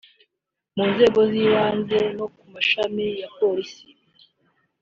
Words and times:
mu 0.75 0.83
nzego 0.91 1.19
z’ibanze 1.31 1.99
no 2.17 2.25
ku 2.33 2.43
mashami 2.53 3.05
ya 3.21 3.29
polisi 3.37 3.87